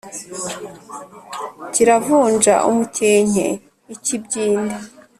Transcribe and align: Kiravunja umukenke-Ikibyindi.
Kiravunja 1.73 2.53
umukenke-Ikibyindi. 2.69 4.75